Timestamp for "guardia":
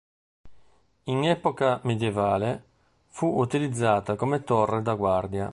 4.95-5.47